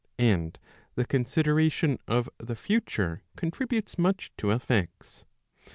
[0.17, 0.57] And
[0.95, 5.25] the consideration of the future contributes much to effects.